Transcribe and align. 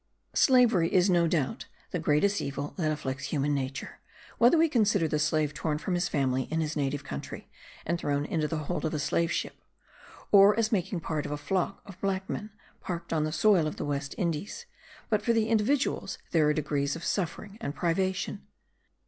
Slavery 0.33 0.91
is 0.91 1.11
no 1.11 1.27
doubt 1.27 1.67
the 1.91 1.99
greatest 1.99 2.41
evil 2.41 2.73
that 2.75 2.91
afflicts 2.91 3.25
human 3.25 3.53
nature, 3.53 3.99
whether 4.39 4.57
we 4.57 4.67
consider 4.67 5.07
the 5.07 5.19
slave 5.19 5.53
torn 5.53 5.77
from 5.77 5.93
his 5.93 6.09
family 6.09 6.47
in 6.49 6.59
his 6.59 6.75
native 6.75 7.03
country 7.03 7.51
and 7.85 7.99
thrown 7.99 8.25
into 8.25 8.47
the 8.47 8.57
hold 8.57 8.83
of 8.83 8.95
a 8.95 8.97
slave 8.99 9.31
ship,* 9.31 9.61
or 10.31 10.57
as 10.57 10.71
making 10.71 11.01
part 11.01 11.27
of 11.27 11.31
a 11.31 11.37
flock 11.37 11.83
of 11.85 12.01
black 12.01 12.27
men, 12.27 12.49
parked 12.81 13.13
on 13.13 13.25
the 13.25 13.31
soil 13.31 13.67
of 13.67 13.75
the 13.75 13.85
West 13.85 14.15
Indies; 14.17 14.65
but 15.07 15.21
for 15.21 15.33
individuals 15.33 16.17
there 16.31 16.47
are 16.47 16.53
degrees 16.55 16.95
of 16.95 17.03
suffering 17.03 17.59
and 17.61 17.75
privation. 17.75 18.41